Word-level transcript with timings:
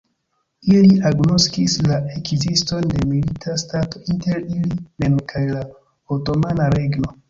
Ili 0.75 0.87
agnoskis 1.09 1.75
la 1.91 1.99
ekziston 2.15 2.89
de 2.95 3.05
milita 3.11 3.61
stato 3.67 4.05
inter 4.17 4.43
ili 4.57 4.77
mem 4.83 5.25
kaj 5.33 5.49
la 5.55 5.67
Otomana 6.21 6.77
Regno. 6.81 7.19